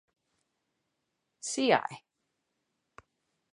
Cl. 1.41 1.85